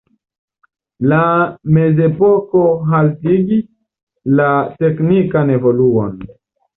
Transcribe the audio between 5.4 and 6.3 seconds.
evoluon.